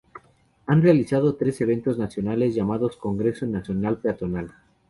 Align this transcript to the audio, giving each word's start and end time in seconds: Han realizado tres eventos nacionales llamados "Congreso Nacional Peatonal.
Han 0.65 0.81
realizado 0.81 1.35
tres 1.35 1.61
eventos 1.61 1.99
nacionales 1.99 2.55
llamados 2.55 2.97
"Congreso 2.97 3.45
Nacional 3.45 3.99
Peatonal. 3.99 4.51